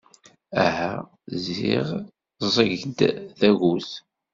[0.65, 0.91] Aha
[1.43, 1.85] ziɣ
[2.45, 2.99] ẓẓeg-d
[3.39, 3.89] tagut.